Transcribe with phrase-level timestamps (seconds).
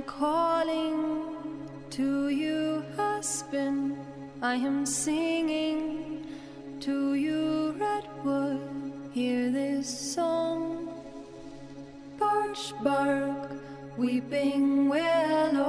[0.00, 1.36] am calling
[1.90, 3.98] to you, husband.
[4.40, 6.24] I am singing
[6.80, 8.60] to you, redwood.
[9.12, 10.88] Hear this song.
[12.18, 13.50] Birch bark,
[13.98, 15.59] weeping willow,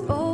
[0.00, 0.27] Us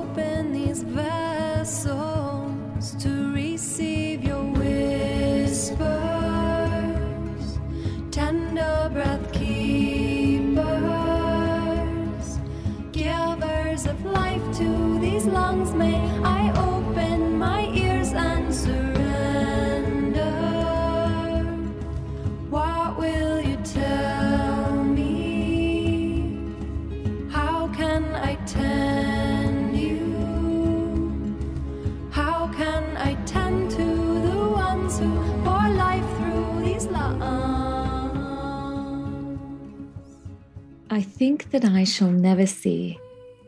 [41.25, 42.99] think that I shall never see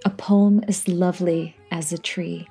[0.06, 2.48] a poem as lovely as a tree,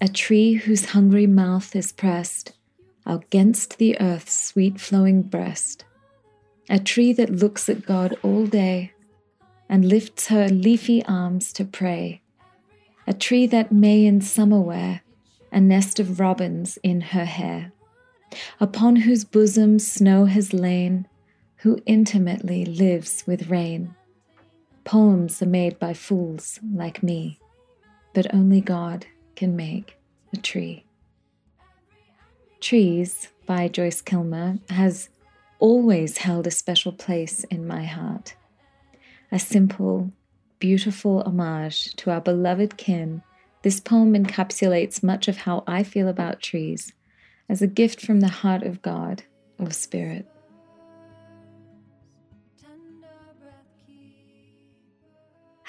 [0.00, 2.54] a tree whose hungry mouth is pressed
[3.06, 5.84] against the earth's sweet flowing breast,
[6.68, 8.90] a tree that looks at God all day
[9.68, 12.20] and lifts her leafy arms to pray,
[13.06, 15.02] a tree that may in summer wear
[15.52, 17.70] a nest of robins in her hair,
[18.58, 21.06] upon whose bosom snow has lain,
[21.58, 23.94] who intimately lives with rain.
[24.84, 27.38] Poems are made by fools like me,
[28.14, 29.98] but only God can make
[30.32, 30.84] a tree.
[32.60, 35.08] Trees by Joyce Kilmer has
[35.58, 38.34] always held a special place in my heart.
[39.32, 40.12] A simple,
[40.58, 43.22] beautiful homage to our beloved kin,
[43.62, 46.92] this poem encapsulates much of how I feel about trees
[47.48, 49.24] as a gift from the heart of God
[49.58, 50.29] or Spirit.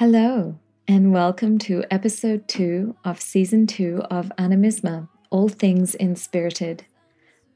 [0.02, 0.58] Hello,
[0.88, 6.86] and welcome to episode two of season two of Animisma All Things Inspirited.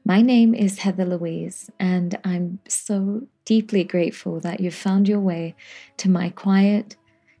[0.04, 5.56] My name is Heather Louise, and I'm so deeply grateful that you've found your way
[5.96, 6.94] to my quiet,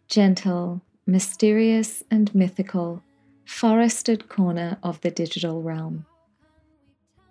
[0.08, 3.04] gentle, mysterious, and mythical,
[3.44, 6.04] forested corner of the digital realm.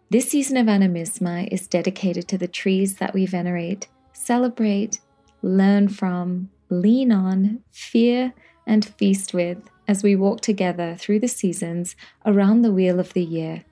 [0.09, 5.01] This season of Animisma is dedicated to the trees that we venerate, celebrate,
[5.41, 8.33] learn from, lean on, fear,
[8.65, 11.95] and feast with as we walk together through the seasons
[12.25, 13.63] around the wheel of the year.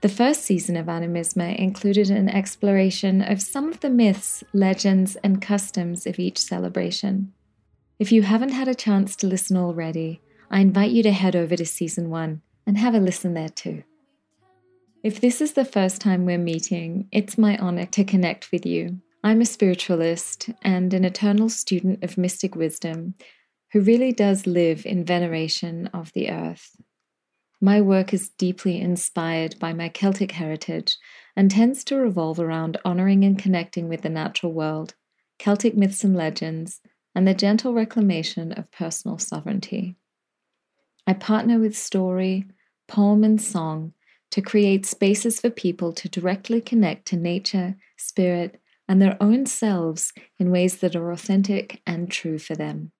[0.00, 5.40] The first season of Animisma included an exploration of some of the myths, legends, and
[5.40, 7.32] customs of each celebration.
[7.98, 10.20] If you haven't had a chance to listen already,
[10.50, 13.84] I invite you to head over to season one and have a listen there too.
[15.04, 19.00] If this is the first time we're meeting, it's my honor to connect with you.
[19.24, 23.14] I'm a spiritualist and an eternal student of mystic wisdom
[23.72, 26.76] who really does live in veneration of the earth.
[27.60, 30.96] My work is deeply inspired by my Celtic heritage
[31.36, 34.94] and tends to revolve around honoring and connecting with the natural world,
[35.38, 36.80] Celtic myths and legends,
[37.14, 39.94] and the gentle reclamation of personal sovereignty.
[41.06, 42.46] I partner with story,
[42.88, 43.92] poem, and song
[44.32, 48.61] to create spaces for people to directly connect to nature, spirit,
[48.92, 52.92] and their own selves in ways that are authentic and true for them.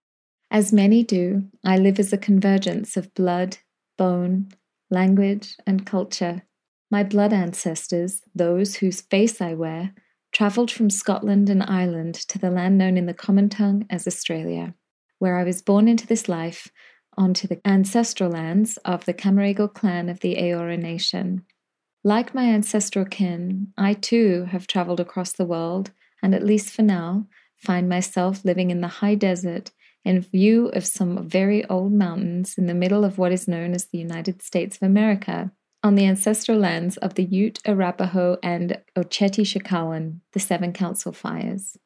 [0.51, 3.59] As many do, I live as a convergence of blood,
[3.99, 4.49] bone,
[4.91, 6.45] language, and culture.
[6.91, 9.93] My blood ancestors, those whose face I wear,
[10.33, 14.75] travelled from Scotland and Ireland to the land known in the common tongue as Australia,
[15.19, 16.69] where I was born into this life
[17.19, 21.45] onto the ancestral lands of the Camaragal clan of the Eora Nation.
[22.05, 26.83] Like my ancestral kin, I too have travelled across the world and, at least for
[26.83, 27.27] now,
[27.57, 29.71] find myself living in the high desert
[30.05, 33.87] in view of some very old mountains in the middle of what is known as
[33.87, 35.53] the United States of America,
[35.85, 41.77] on the ancestral lands of the Ute, Arapaho, and Oceti the Seven Council Fires.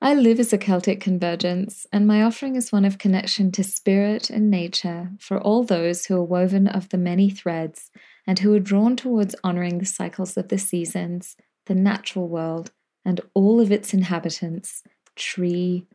[0.00, 4.30] I live as a Celtic convergence, and my offering is one of connection to spirit
[4.30, 7.90] and nature for all those who are woven of the many threads
[8.28, 11.34] and who are drawn towards honoring the cycles of the seasons,
[11.64, 12.70] the natural world,
[13.02, 14.82] and all of its inhabitants
[15.16, 15.86] tree,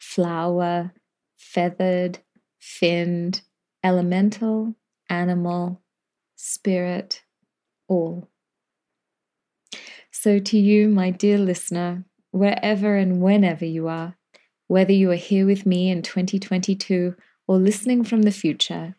[0.00, 0.92] flower,
[1.36, 2.18] feathered,
[2.58, 3.42] finned,
[3.84, 4.74] elemental,
[5.10, 5.82] animal,
[6.34, 7.22] spirit,
[7.86, 8.28] all.
[10.10, 14.16] So, to you, my dear listener, wherever and whenever you are,
[14.68, 17.14] whether you are here with me in 2022
[17.46, 18.96] or listening from the future,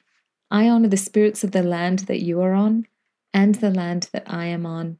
[0.51, 2.87] I honor the spirits of the land that you are on
[3.33, 4.99] and the land that I am on.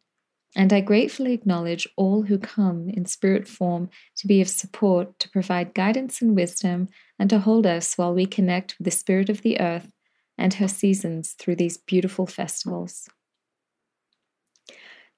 [0.55, 5.29] And I gratefully acknowledge all who come in spirit form to be of support, to
[5.29, 6.87] provide guidance and wisdom,
[7.19, 9.91] and to hold us while we connect with the spirit of the earth
[10.37, 13.09] and her seasons through these beautiful festivals.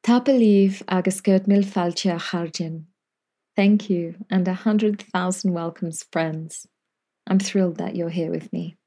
[0.03, 2.85] Tapeliv agus mil falcha charjin.
[3.55, 6.67] Thank you, and a hundred thousand welcomes, friends.
[7.27, 8.77] I'm thrilled that you're here with me.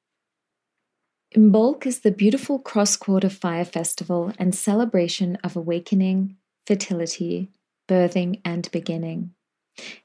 [1.36, 6.36] Imbolc is the beautiful cross quarter fire festival and celebration of awakening,
[6.66, 7.52] fertility,
[7.88, 9.30] birthing, and beginning.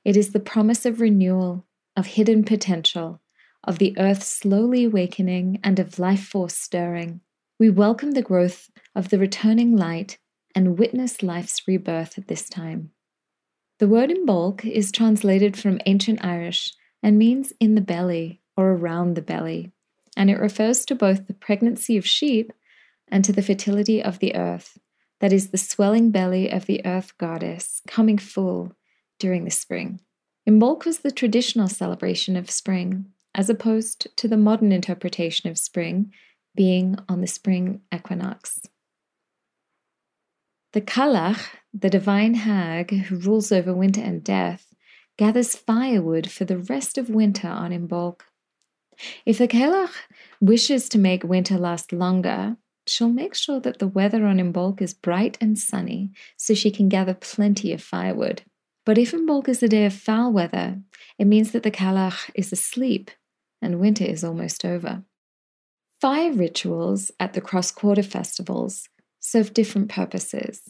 [0.04, 1.66] It is the promise of renewal,
[1.98, 3.22] of hidden potential,
[3.64, 7.22] of the earth slowly awakening, and of life force stirring.
[7.60, 10.20] We welcome the growth of the returning light
[10.54, 12.92] and witness life's rebirth at this time.
[13.80, 19.16] The word Imbolc is translated from ancient Irish and means in the belly or around
[19.16, 19.72] the belly,
[20.16, 22.54] and it refers to both the pregnancy of sheep
[23.08, 24.78] and to the fertility of the earth,
[25.20, 28.74] that is, the swelling belly of the earth goddess coming full
[29.20, 30.00] during the spring.
[30.48, 36.12] Imbolc was the traditional celebration of spring, as opposed to the modern interpretation of spring
[36.56, 38.62] being on the spring equinox.
[40.74, 41.40] The Cailleach,
[41.74, 44.74] the divine hag who rules over winter and death,
[45.18, 48.22] gathers firewood for the rest of winter on Imbolc.
[49.26, 49.94] If the Cailleach
[50.40, 52.58] wishes to make winter last longer,
[52.88, 56.90] she'll make sure that the weather on Imbolc is bright and sunny so she can
[56.90, 58.44] gather plenty of firewood.
[58.86, 60.80] But if Imbolc is a day of foul weather,
[61.18, 63.12] it means that the Cailleach is asleep
[63.62, 65.04] and winter is almost over.
[66.00, 68.90] Fire rituals at the cross quarter festivals
[69.20, 70.62] serve different purposes.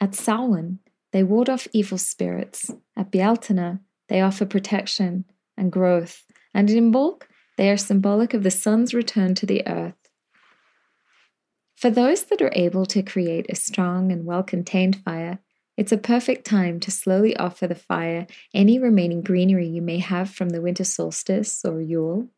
[0.00, 0.78] At Samhain,
[1.12, 2.70] they ward off evil spirits.
[2.96, 5.24] At Bealtaine, they offer protection
[5.56, 6.24] and growth.
[6.54, 7.22] And in Imbolc,
[7.56, 9.94] they are symbolic of the sun's return to the earth.
[11.74, 15.38] For those that are able to create a strong and well contained fire,
[15.76, 20.30] it's a perfect time to slowly offer the fire any remaining greenery you may have
[20.30, 22.30] from the winter solstice or Yule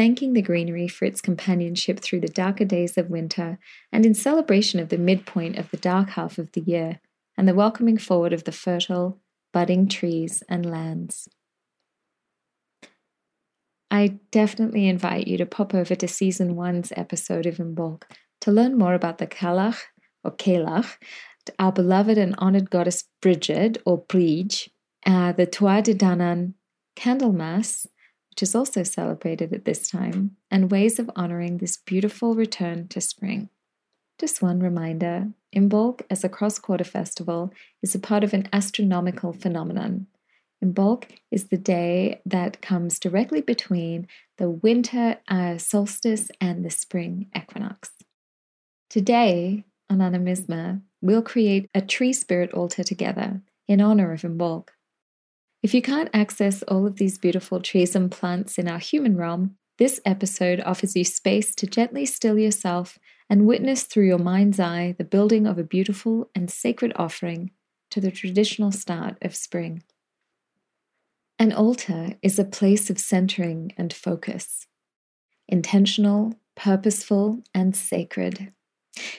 [0.00, 3.58] thanking the greenery for its companionship through the darker days of winter
[3.92, 6.98] and in celebration of the midpoint of the dark half of the year
[7.36, 9.18] and the welcoming forward of the fertile,
[9.52, 11.28] budding trees and lands.
[13.90, 18.04] I definitely invite you to pop over to season one's episode of Imbolc
[18.42, 19.80] to learn more about the Cailleach
[20.22, 20.96] or Cailleach,
[21.58, 24.70] our beloved and honored goddess Bridget or Bridge,
[25.04, 26.54] uh, the Tuatha De Danann
[26.94, 27.86] Candlemas,
[28.30, 33.00] which is also celebrated at this time, and ways of honoring this beautiful return to
[33.00, 33.48] spring.
[34.20, 39.32] Just one reminder Imbolc as a cross quarter festival is a part of an astronomical
[39.32, 40.06] phenomenon.
[40.62, 47.28] Imbolc is the day that comes directly between the winter uh, solstice and the spring
[47.36, 47.90] equinox.
[48.90, 54.68] Today, on Animisma, we'll create a tree spirit altar together in honor of Imbolc.
[55.62, 59.56] If you can't access all of these beautiful trees and plants in our human realm,
[59.78, 62.98] this episode offers you space to gently still yourself
[63.30, 67.50] and witness through your mind's eye the building of a beautiful and sacred offering
[67.90, 69.82] to the traditional start of spring.
[71.40, 74.66] An altar is a place of centering and focus,
[75.48, 78.52] intentional, purposeful, and sacred.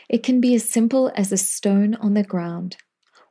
[0.08, 2.78] It can be as simple as a stone on the ground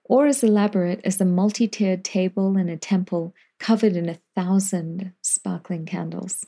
[0.02, 5.12] or as elaborate as a multi tiered table in a temple covered in a thousand
[5.22, 6.44] sparkling candles.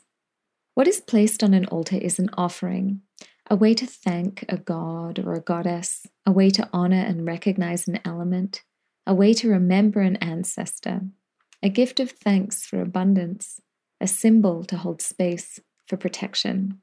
[0.73, 3.03] What is placed on an altar is an offering,
[3.49, 7.87] a way to thank a god or a goddess, a way to honor and recognize
[7.87, 8.63] an element,
[9.07, 11.03] a way to remember an ancestor,
[11.63, 13.61] a gift of thanks for abundance,
[14.01, 16.81] a symbol to hold space for protection.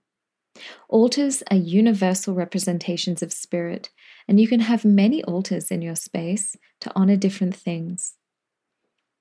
[0.88, 3.90] Altars are universal representations of spirit,
[4.26, 8.14] and you can have many altars in your space to honor different things.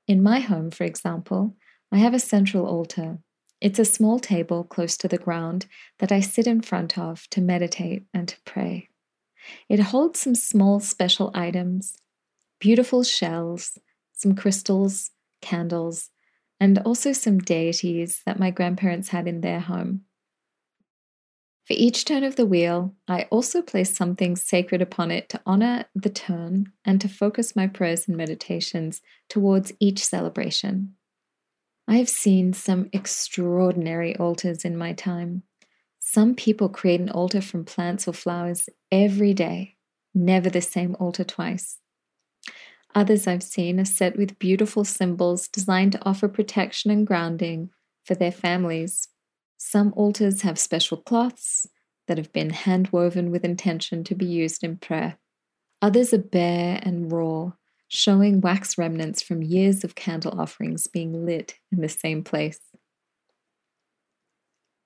[0.08, 1.58] In my home, for example,
[1.92, 3.20] I have a central altar.
[3.60, 5.66] It's a small table close to the ground
[6.00, 8.88] that I sit in front of to meditate and to pray.
[9.68, 11.98] It holds some small special items,
[12.60, 13.78] beautiful shells,
[14.14, 16.10] some crystals, candles,
[16.60, 20.02] and also some deities that my grandparents had in their home.
[21.66, 25.86] For each turn of the wheel, I also place something sacred upon it to honor
[25.94, 30.96] the turn and to focus my prayers and meditations towards each celebration.
[31.88, 35.44] I have seen some extraordinary altars in my time.
[36.00, 39.76] Some people create an altar from plants or flowers every day,
[40.16, 41.78] never the same altar twice.
[42.96, 47.70] Others I've seen are set with beautiful symbols designed to offer protection and grounding
[48.04, 49.10] for their families.
[49.58, 51.68] Some altars have special cloths
[52.08, 55.18] that have been hand woven with intention to be used in prayer.
[55.82, 57.52] Others are bare and raw,
[57.88, 62.60] showing wax remnants from years of candle offerings being lit in the same place.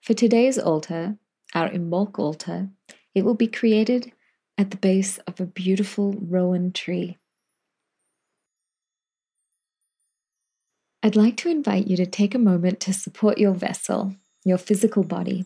[0.01, 1.17] For today's altar,
[1.55, 2.69] our Imbolc altar,
[3.15, 4.11] it will be created
[4.57, 7.17] at the base of a beautiful rowan tree.
[11.05, 15.03] I'd like to invite you to take a moment to support your vessel your physical
[15.03, 15.45] body.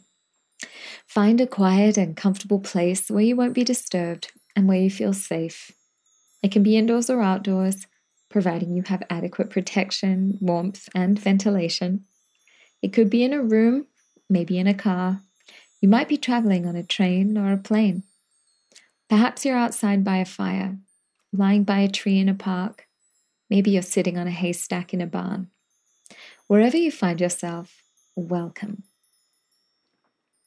[1.05, 5.13] Find a quiet and comfortable place where you won't be disturbed and where you feel
[5.13, 5.71] safe.
[6.41, 7.85] It can be indoors or outdoors,
[8.29, 12.05] providing you have adequate protection, warmth, and ventilation.
[12.81, 13.87] It could be in a room,
[14.29, 15.21] maybe in a car.
[15.79, 18.03] You might be traveling on a train or a plane.
[19.09, 20.77] Perhaps you're outside by a fire,
[21.31, 22.86] lying by a tree in a park.
[23.49, 25.49] Maybe you're sitting on a haystack in a barn.
[26.47, 27.83] Wherever you find yourself,
[28.15, 28.83] welcome.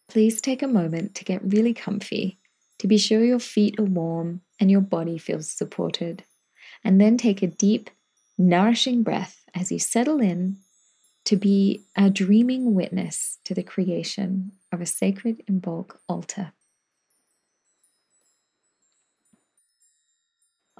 [0.09, 2.39] Please take a moment to get really comfy,
[2.79, 6.25] to be sure your feet are warm and your body feels supported.
[6.83, 7.91] And then take a deep,
[8.37, 10.59] nourishing breath as you settle in
[11.27, 16.53] to be a dreaming witness to the creation of a sacred Imbolc altar.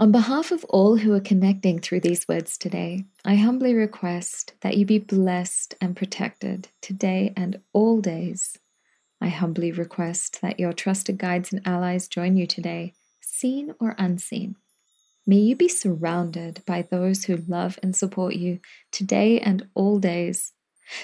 [0.01, 4.77] On behalf of all who are connecting through these words today, I humbly request that
[4.77, 8.59] you be blessed and protected today and all days
[9.21, 14.57] I humbly request that your trusted guides and allies join you today, seen or unseen.
[15.27, 20.53] May you be surrounded by those who love and support you today and all days,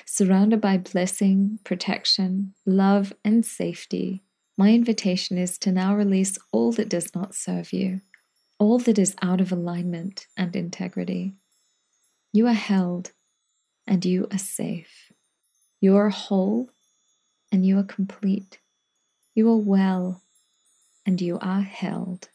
[0.06, 4.24] surrounded by blessing, protection, love, and safety.
[4.56, 8.00] My invitation is to now release all that does not serve you,
[8.58, 11.34] all that is out of alignment and integrity.
[12.32, 13.12] You are held
[13.86, 15.12] and you are safe.
[15.80, 16.70] You are whole
[17.52, 18.58] and you are complete.
[19.34, 20.22] You are well
[21.04, 22.28] and you are held.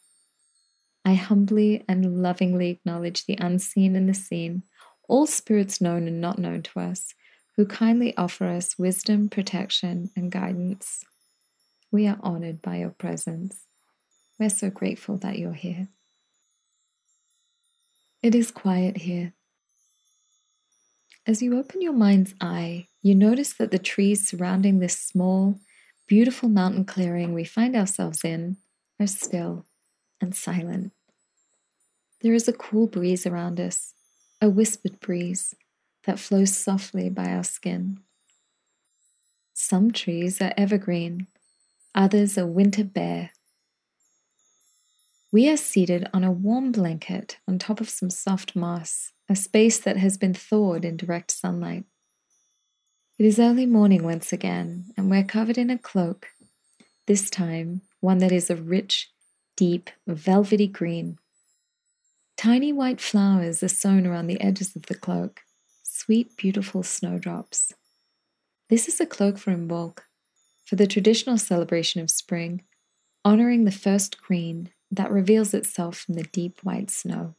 [1.04, 4.62] I humbly and lovingly acknowledge the unseen and the seen,
[5.08, 7.14] all spirits known and not known to us,
[7.56, 11.04] who kindly offer us wisdom, protection, and guidance.
[11.90, 13.66] We are honored by your presence.
[14.38, 15.88] We're so grateful that you're here.
[18.22, 19.34] It is quiet here.
[21.26, 25.58] As you open your mind's eye, you notice that the trees surrounding this small,
[26.06, 28.58] beautiful mountain clearing we find ourselves in
[29.00, 29.66] are still
[30.20, 30.92] and silent.
[32.20, 33.92] There is a cool breeze around us,
[34.40, 35.56] a whispered breeze
[36.04, 37.98] that flows softly by our skin.
[39.52, 41.26] Some trees are evergreen,
[41.92, 43.30] others are winter bare.
[45.32, 49.78] We are seated on a warm blanket on top of some soft moss, a space
[49.78, 51.84] that has been thawed in direct sunlight.
[53.18, 56.28] It is early morning once again, and we're covered in a cloak,
[57.06, 59.10] this time one that is a rich,
[59.56, 61.16] deep, velvety green.
[62.36, 65.40] Tiny white flowers are sewn around the edges of the cloak,
[65.82, 67.72] sweet, beautiful snowdrops.
[68.68, 70.00] This is a cloak for Imbolc,
[70.66, 72.64] for the traditional celebration of spring,
[73.24, 77.34] honoring the first green that reveals itself from the deep white snow.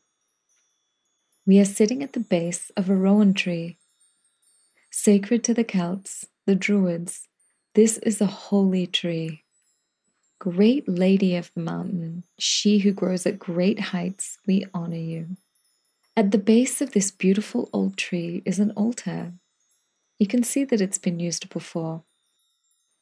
[1.46, 3.78] We are sitting at the base of a rowan tree
[4.96, 7.28] Sacred to the Celts, the Druids,
[7.74, 9.44] this is a holy tree.
[10.38, 15.30] Great Lady of the Mountain, she who grows at great heights, we honor you.
[16.16, 19.34] At the base of this beautiful old tree is an altar.
[20.20, 22.04] You can see that it's been used before.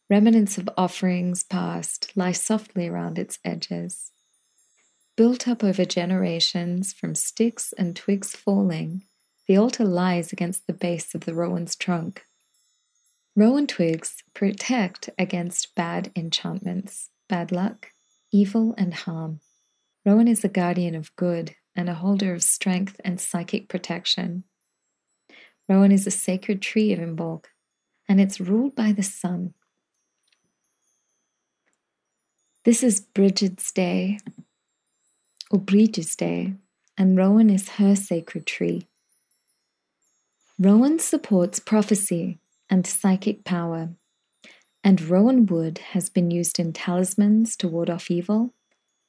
[0.10, 4.14] Remnants of offerings past lie softly around its edges.
[5.22, 9.04] Built up over generations from sticks and twigs falling,
[9.48, 12.26] the altar lies against the base of the rowan's trunk.
[13.36, 17.92] Rowan twigs protect against bad enchantments, bad luck,
[18.32, 19.42] evil, and harm.
[20.08, 24.46] Rowan is a guardian of good and a holder of strength and psychic protection.
[25.70, 27.46] Rowan is a sacred tree of Imbolc,
[28.10, 29.54] and it's ruled by the sun.
[32.66, 34.18] This is Brigid's day,
[35.52, 36.54] or Bridget's day,
[36.98, 38.88] and Rowan is her sacred tree.
[40.58, 42.40] Rowan supports prophecy
[42.70, 43.90] and psychic power,
[44.84, 48.54] and Rowan wood has been used in talismans to ward off evil,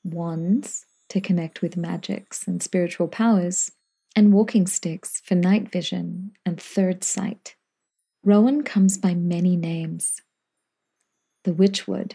[0.02, 3.70] wands to connect with magics and spiritual powers,
[4.16, 7.54] and walking sticks for night vision and third sight.
[8.24, 10.20] Rowan comes by many names
[11.44, 12.12] the witchwood,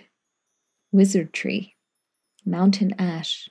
[0.91, 1.75] wizard tree,
[2.45, 3.49] mountain ash,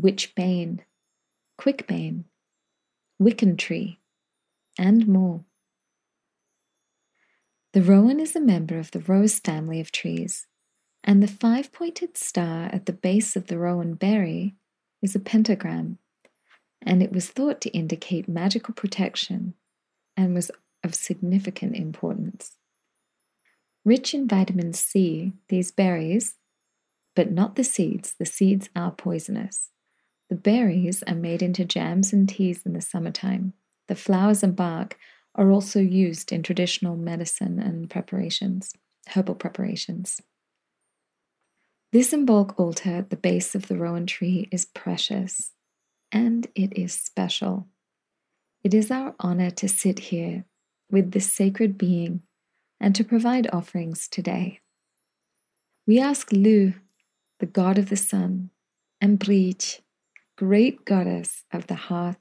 [0.00, 0.80] witchbane,
[1.60, 2.24] quickbane,
[3.22, 4.00] Wiccan tree,
[4.78, 5.44] and more.
[7.72, 10.46] The rowan is a member of the rose family of trees,
[11.02, 14.56] and the five pointed star at the base of the rowan berry
[15.00, 15.98] is a pentagram,
[16.82, 19.54] and it was thought to indicate magical protection
[20.16, 20.50] and was
[20.82, 22.56] of significant importance.
[23.84, 26.36] Rich in vitamin C, these berries,
[27.14, 29.70] but not the seeds, the seeds are poisonous.
[30.30, 33.52] The berries are made into jams and teas in the summertime.
[33.88, 34.98] The flowers and bark
[35.34, 38.72] are also used in traditional medicine and preparations,
[39.08, 40.20] herbal preparations.
[41.92, 45.52] This Imbolc altar at the base of the rowan tree is precious
[46.10, 47.68] and it is special.
[48.62, 50.44] It is our honor to sit here
[50.90, 52.22] with this sacred being
[52.80, 54.60] and to provide offerings today.
[55.86, 56.74] We ask Lugh,
[57.40, 58.50] the god of the sun,
[59.00, 59.82] and Bridge,
[60.36, 62.18] great goddess of the hearth,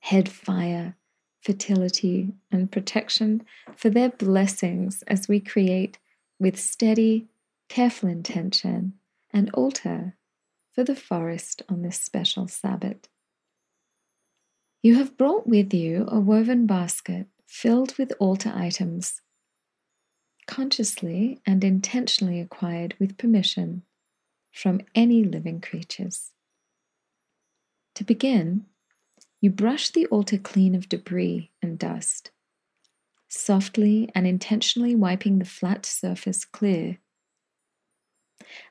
[0.00, 0.96] head fire,
[1.42, 3.42] fertility, and protection
[3.76, 5.98] for their blessings as we create
[6.38, 7.28] with steady,
[7.68, 8.94] careful intention
[9.32, 10.16] an altar
[10.72, 13.08] for the forest on this special Sabbath.
[14.82, 19.20] You have brought with you a woven basket filled with altar items,
[20.46, 23.82] consciously and intentionally acquired with permission
[24.52, 26.30] from any living creatures.
[28.00, 28.64] To begin,
[29.42, 32.30] you brush the altar clean of debris and dust,
[33.28, 36.96] softly and intentionally wiping the flat surface clear.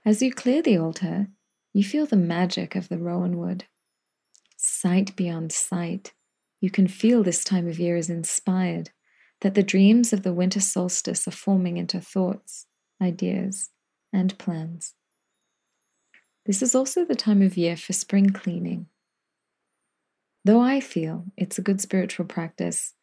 [0.04, 1.28] As you clear the altar,
[1.74, 3.66] you feel the magic of the rowan wood.
[4.58, 6.12] Sight beyond sight,
[6.60, 8.90] you can feel this time of year is inspired,
[9.42, 12.66] that the dreams of the winter solstice are forming into thoughts,
[13.00, 13.70] ideas,
[14.12, 14.96] and plans.
[16.48, 18.88] This is also the time of year for spring cleaning
[20.46, 22.94] Though I feel it's a good spiritual practice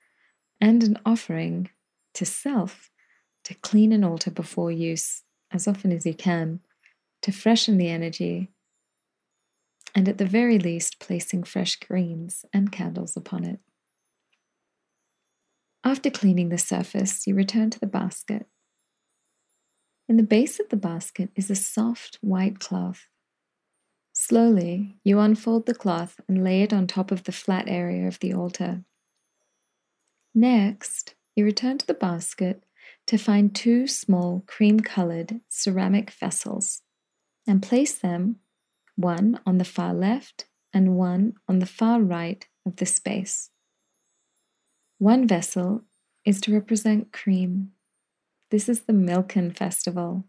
[0.60, 1.70] and an offering
[2.14, 2.90] to self
[3.44, 5.22] to clean an altar before use
[5.52, 6.60] as often as you can,
[7.22, 8.50] to freshen the energy,
[9.94, 13.60] and at the very least, placing fresh greens and candles upon it.
[15.84, 18.46] After cleaning the surface, you return to the basket.
[20.08, 23.08] In the base of the basket is a soft white cloth
[24.18, 28.18] Slowly, you unfold the cloth and lay it on top of the flat area of
[28.20, 28.82] the altar.
[30.34, 32.64] Next, you return to the basket
[33.08, 36.80] to find two small cream colored ceramic vessels
[37.46, 38.36] and place them
[38.94, 43.50] one on the far left and one on the far right of the space.
[44.96, 45.82] One vessel
[46.24, 47.72] is to represent cream.
[48.50, 50.24] This is the Milken Festival,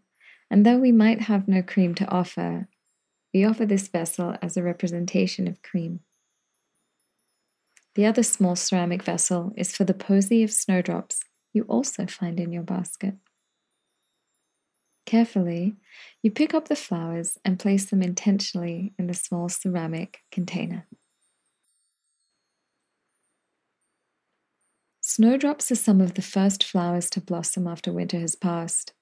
[0.50, 2.68] and though we might have no cream to offer,
[3.38, 6.00] we offer this vessel as a representation of cream.
[7.94, 11.20] The other small ceramic vessel is for the posy of snowdrops
[11.52, 13.14] you also find in your basket.
[15.06, 15.76] Carefully,
[16.20, 20.88] you pick up the flowers and place them intentionally in the small ceramic container.
[25.00, 28.94] Snowdrops are some of the first flowers to blossom after winter has passed.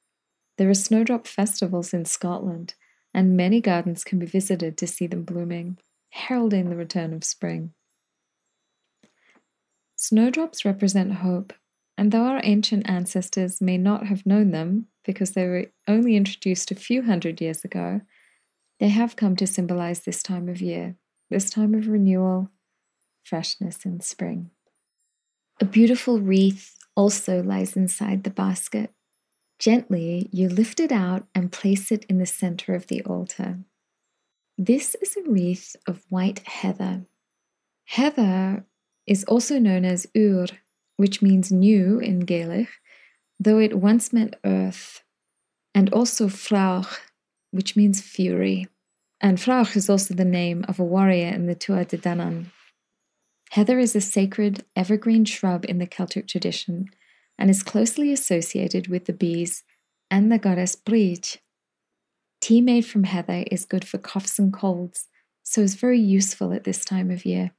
[0.58, 2.74] There are snowdrop festivals in Scotland
[3.16, 5.78] and many gardens can be visited to see them blooming,
[6.10, 7.72] heralding the return of spring.
[9.96, 11.54] Snowdrops represent hope,
[11.96, 16.70] and though our ancient ancestors may not have known them because they were only introduced
[16.70, 18.02] a few hundred years ago,
[18.80, 20.96] they have come to symbolize this time of year,
[21.30, 22.50] this time of renewal,
[23.24, 24.50] freshness in spring.
[25.58, 28.90] A beautiful wreath also lies inside the basket.
[29.58, 33.58] Gently, you lift it out and place it in the center of the altar.
[34.58, 37.06] This is a wreath of white heather.
[37.86, 38.64] Heather
[39.06, 40.46] is also known as ur,
[40.96, 42.68] which means new in Gaelic,
[43.38, 45.02] though it once meant earth,
[45.74, 47.00] and also frauch,
[47.50, 48.66] which means fury.
[49.20, 52.46] And frauch is also the name of a warrior in the Tuatha De Danann.
[53.50, 56.90] Heather is a sacred evergreen shrub in the Celtic tradition
[57.38, 59.62] and is closely associated with the bees
[60.10, 61.38] and the goddess Brigid.
[62.40, 65.08] Tea made from heather is good for coughs and colds,
[65.42, 67.52] so is very useful at this time of year.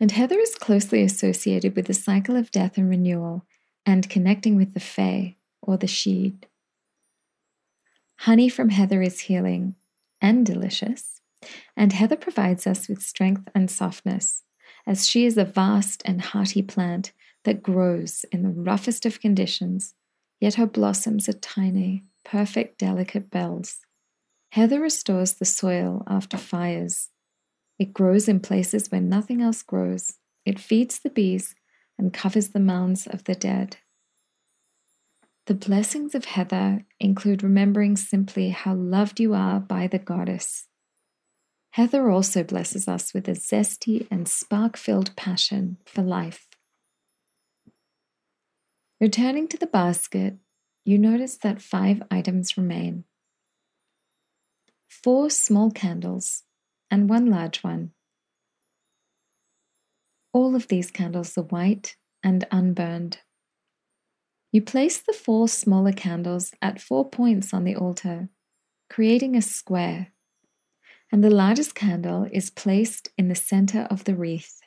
[0.00, 3.44] And heather is closely associated with the cycle of death and renewal
[3.84, 6.44] and connecting with the Fae or the Sidhe.
[8.20, 9.76] Honey from heather is healing
[10.20, 11.20] and delicious,
[11.76, 14.42] and heather provides us with strength and softness,
[14.86, 17.12] as she is a vast and hearty plant
[17.44, 19.94] that grows in the roughest of conditions,
[20.40, 23.80] yet her blossoms are tiny, perfect, delicate bells.
[24.52, 27.10] Heather restores the soil after fires.
[27.78, 30.18] It grows in places where nothing else grows.
[30.44, 31.54] It feeds the bees
[31.98, 33.76] and covers the mounds of the dead.
[35.46, 40.66] The blessings of Heather include remembering simply how loved you are by the goddess.
[41.70, 46.46] Heather also blesses us with a zesty and spark filled passion for life.
[49.00, 50.36] Returning to the basket,
[50.84, 53.04] you notice that five items remain
[54.88, 56.42] four small candles
[56.90, 57.92] and one large one.
[60.34, 63.20] All of these candles are white and unburned.
[64.52, 68.28] You place the four smaller candles at four points on the altar,
[68.90, 70.08] creating a square,
[71.10, 74.59] and the largest candle is placed in the center of the wreath.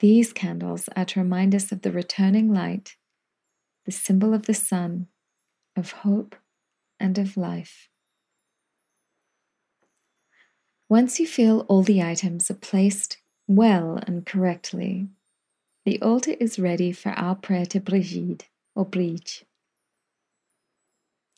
[0.00, 2.96] These candles are to remind us of the returning light,
[3.84, 5.08] the symbol of the sun,
[5.74, 6.36] of hope,
[7.00, 7.88] and of life.
[10.88, 15.08] Once you feel all the items are placed well and correctly,
[15.84, 19.42] the altar is ready for our prayer to Brigid or Brigid.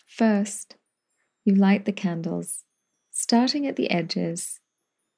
[0.06, 0.76] First,
[1.44, 2.64] you light the candles,
[3.10, 4.60] starting at the edges,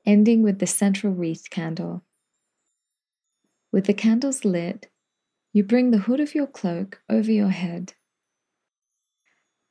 [0.06, 2.04] ending with the central wreath candle.
[3.72, 4.90] With the candles lit,
[5.54, 7.94] you bring the hood of your cloak over your head.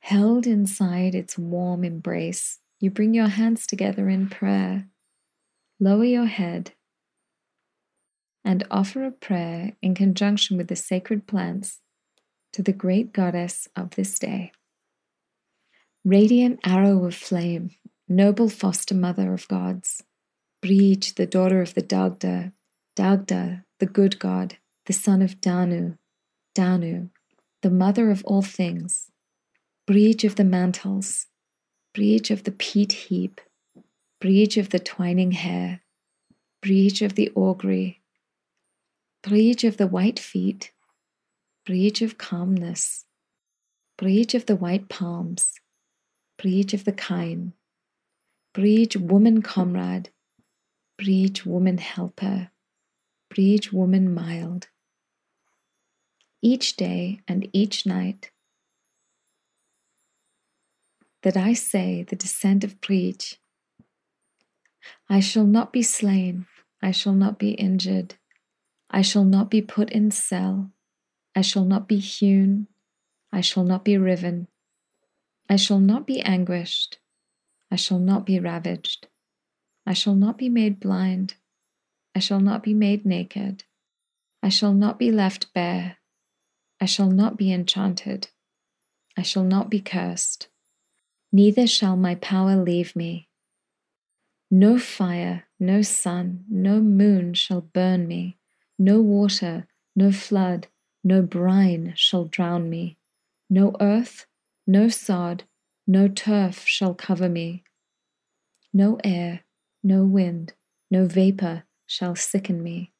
[0.00, 4.88] Held inside its warm embrace, you bring your hands together in prayer.
[5.78, 6.72] Lower your head
[8.44, 11.80] and offer a prayer in conjunction with the sacred plants
[12.52, 14.50] to the great goddess of this day.
[16.04, 17.70] Radiant arrow of flame,
[18.08, 20.02] noble foster mother of gods,
[20.60, 22.52] Brigid, the daughter of the Dagda,
[22.94, 25.96] Dagda, the good God, the son of Danu,
[26.54, 27.08] Danu,
[27.62, 29.10] the mother of all things,
[29.86, 31.26] Brigid of the mantles,
[31.94, 33.40] Brigid of the peat heap,
[34.20, 35.80] Brigid of the twining hair,
[36.60, 38.02] Brigid of the augury,
[39.22, 40.72] Brigid of the white feet,
[41.64, 43.06] Brigid of calmness,
[43.96, 45.54] Brigid of the white palms,
[46.36, 47.54] Brigid of the kine,
[48.52, 50.10] Brigid woman comrade,
[50.98, 52.50] Brigid woman helper,
[53.34, 54.68] Brigid woman mild.
[56.42, 58.30] Each day and each night
[61.22, 63.38] that I say the descent of Preach.
[65.08, 66.46] I shall not be slain,
[66.82, 68.16] I shall not be injured,
[68.90, 70.70] I shall not be put in cell,
[71.34, 72.66] I shall not be hewn,
[73.32, 74.48] I shall not be riven,
[75.48, 76.98] I shall not be anguished,
[77.70, 79.06] I shall not be ravaged,
[79.86, 81.36] I shall not be made blind,
[82.14, 83.64] I shall not be made naked.
[84.42, 85.96] I shall not be left bare.
[86.80, 88.28] I shall not be enchanted.
[89.16, 90.48] I shall not be cursed.
[91.32, 93.28] Neither shall my power leave me.
[94.50, 98.36] No fire, no sun, no moon shall burn me.
[98.78, 100.66] No water, no flood,
[101.02, 102.98] no brine shall drown me.
[103.48, 104.26] No earth,
[104.66, 105.44] no sod,
[105.86, 107.64] no turf shall cover me.
[108.74, 109.44] No air,
[109.82, 110.52] no wind,
[110.90, 112.90] no vapor shall sicken me.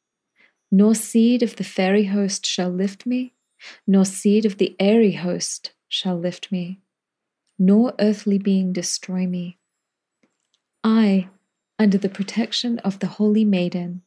[0.70, 3.34] Nor seed of the fairy host shall lift me,
[3.86, 6.80] nor seed of the airy host shall lift me,
[7.58, 9.58] nor earthly being destroy me.
[10.84, 11.28] I,
[11.78, 14.02] under the protection of the Holy Maiden,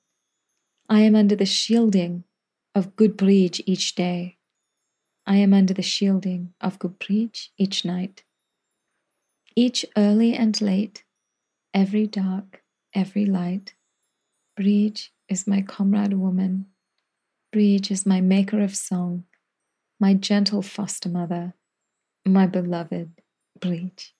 [0.87, 2.23] I am under the shielding
[2.75, 4.37] of good Brigid each day.
[5.25, 8.23] I am under the shielding of good Brigid each night.
[9.55, 11.03] Each early and late,
[11.73, 13.74] every dark, every light,
[14.55, 16.67] Brigid is my comrade woman.
[17.51, 19.25] Brigid is my maker of song.
[19.99, 21.53] my gentle foster mother,
[22.25, 23.11] my beloved
[23.59, 24.13] Breach.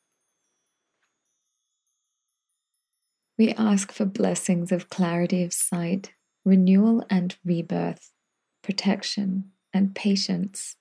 [3.37, 6.13] We ask for blessings of clarity of sight,
[6.45, 8.11] renewal and rebirth,
[8.61, 10.77] protection and patience.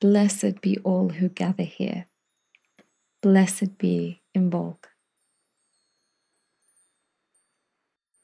[0.00, 2.06] Blessed be all who gather here.
[3.22, 4.86] Blessed be Imbolc.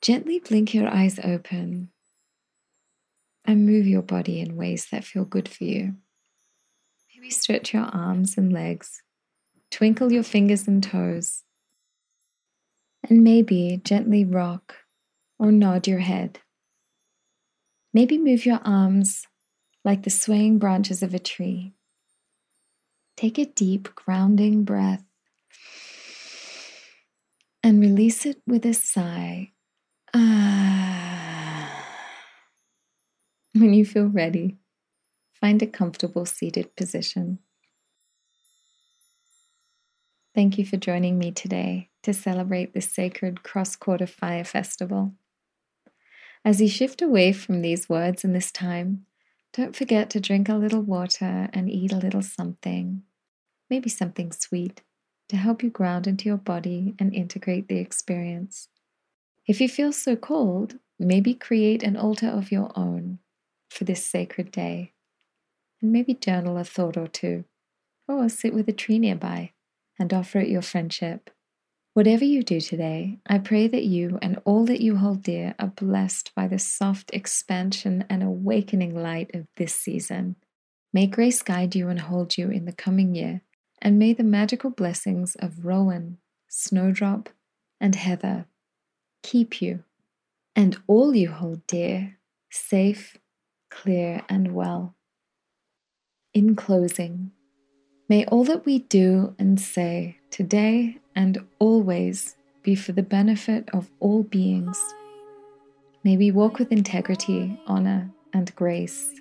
[0.03, 1.91] Gently blink your eyes open
[3.45, 5.97] and move your body in ways that feel good for you.
[7.15, 9.03] Maybe stretch your arms and legs,
[9.71, 11.43] twinkle your fingers and toes,
[13.09, 14.77] and maybe gently rock
[15.39, 16.41] or nod your head.
[17.93, 19.27] Maybe move your arms
[19.85, 21.75] like the swaying branches of a tree.
[23.17, 25.05] Take a deep, grounding breath
[27.63, 29.53] and release it with a sigh.
[33.55, 34.57] When you feel ready,
[35.31, 37.39] find a comfortable seated position.
[40.35, 45.13] Thank you for joining me today to celebrate the sacred Cross Quarter Fire Festival.
[46.45, 49.07] As you shift away from these words in this time,
[49.53, 53.03] don't forget to drink a little water and eat a little something,
[53.69, 54.83] maybe something sweet,
[55.29, 58.69] to help you ground into your body and integrate the experience.
[59.51, 63.19] If you feel so cold, maybe create an altar of your own
[63.69, 64.93] for this sacred day,
[65.83, 67.43] and maybe journal a thought or two,
[68.07, 69.51] or sit with a tree nearby
[69.99, 71.31] and offer it your friendship.
[71.95, 75.67] Whatever you do today, I pray that you and all that you hold dear are
[75.67, 80.37] blessed by the soft expansion and awakening light of this season.
[80.93, 83.41] May grace guide you and hold you in the coming year,
[83.83, 87.31] and may the magical blessings of Rowan, Snowdrop,
[87.81, 88.47] and Heather
[89.23, 89.85] keep you
[90.57, 92.19] and all you hold dear
[92.53, 93.17] safe,
[93.71, 94.95] clear, and well.
[96.35, 97.31] In closing,
[98.09, 103.91] may all that we do and say today and always be for the benefit of
[104.01, 104.79] all beings.
[106.05, 109.13] May we walk with integrity, honor, and grace.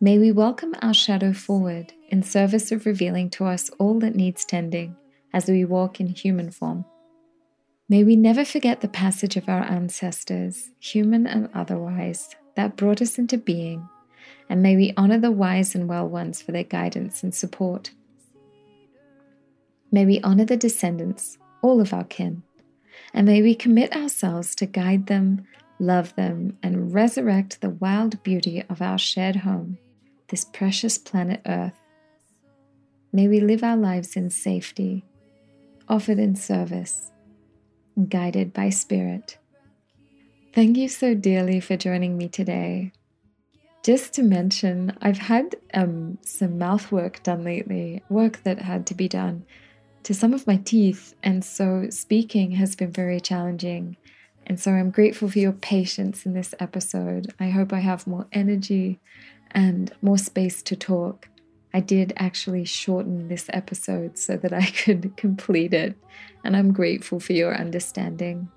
[0.00, 4.44] May we welcome our shadow forward in service of revealing to us all that needs
[4.44, 4.96] tending
[5.32, 6.84] as we walk in human form.
[7.92, 13.18] May we never forget the passage of our ancestors, human and otherwise, that brought us
[13.18, 13.86] into being,
[14.48, 17.90] and may we honor the wise and well ones for their guidance and support.
[19.90, 22.42] May we honor the descendants, all of our kin,
[23.12, 25.46] and may we commit ourselves to guide them,
[25.78, 29.76] love them, and resurrect the wild beauty of our shared home,
[30.28, 31.78] this precious planet Earth.
[33.12, 35.04] May we live our lives in safety,
[35.90, 37.11] offered in service,
[38.08, 39.38] guided by Spirit.
[40.54, 42.92] Thank you so dearly for joining me today.
[43.82, 48.94] Just to mention, I've had um, some mouth work done lately, work that had to
[48.94, 49.44] be done
[50.04, 53.96] to some of my teeth, and so speaking has been very challenging.
[54.46, 57.32] And so I'm grateful for your patience in this episode.
[57.38, 58.98] I hope I have more energy
[59.52, 61.28] and more space to talk.
[61.74, 65.96] I did actually shorten this episode so that I could complete it,
[66.44, 68.48] and I'm grateful for your understanding.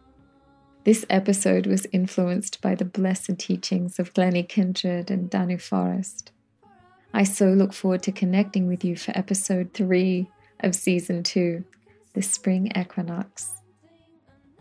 [0.84, 6.32] This episode was influenced by the blessed teachings of Glennie Kindred and Danu Forest.
[7.13, 11.63] I so look forward to connecting with you for episode three of season two,
[12.13, 13.54] the spring equinox.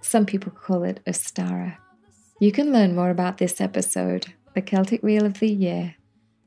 [0.00, 1.76] Some people call it Ostara.
[2.40, 5.96] You can learn more about this episode, the Celtic Wheel of the Year,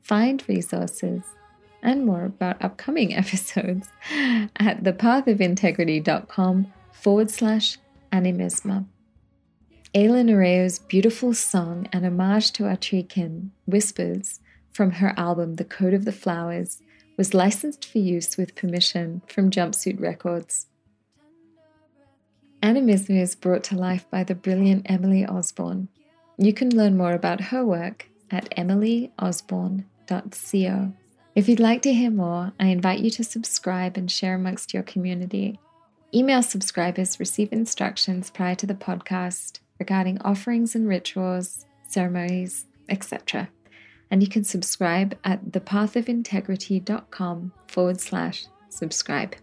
[0.02, 1.22] find resources,
[1.82, 3.88] and more about upcoming episodes
[4.56, 7.78] at thepathofintegrity.com forward slash
[8.12, 8.86] animisma.
[9.94, 15.94] Ayla Nereo's beautiful song and homage to our treekin, Whispers, from her album The Code
[15.94, 16.82] of the Flowers,
[17.16, 20.66] was licensed for use with permission from Jumpsuit Records.
[22.62, 25.88] Animisma is brought to life by the brilliant Emily Osborne.
[26.36, 30.92] You can learn more about her work at emilyosborne.co.
[31.38, 34.82] If you'd like to hear more, I invite you to subscribe and share amongst your
[34.82, 35.60] community.
[36.12, 43.48] Email subscribers receive instructions prior to the podcast regarding offerings and rituals, ceremonies, etc
[44.10, 49.34] and you can subscribe at thepathofintegrity.com forward slash subscribe.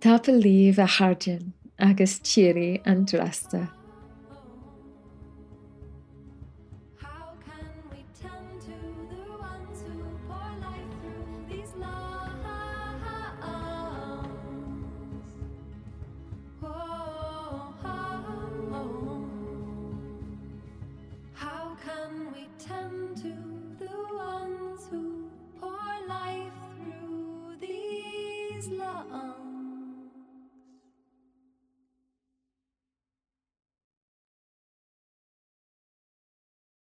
[0.00, 2.80] Tapali a harjan agus tíri